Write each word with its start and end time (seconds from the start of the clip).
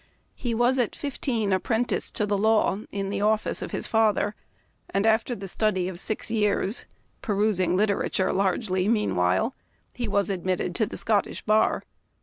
He 0.33 0.55
was 0.55 0.79
at 0.79 0.95
fifteen 0.95 1.53
apprenticed 1.53 2.15
to 2.15 2.25
the 2.25 2.35
law 2.35 2.79
in 2.89 3.11
the 3.11 3.21
office 3.21 3.61
of 3.61 3.69
his 3.69 3.85
father, 3.85 4.33
and, 4.89 5.05
after 5.05 5.35
the 5.35 5.47
study 5.47 5.87
of 5.87 5.99
six 5.99 6.31
years— 6.31 6.87
perusing 7.21 7.75
literature 7.77 8.33
largely 8.33 8.87
meanwhile— 8.87 9.53
he 9.93 10.07
was 10.07 10.31
admitted 10.31 10.73
to 10.73 10.87
the 10.87 10.97
Scottish 10.97 11.43
Bar. 11.43 11.83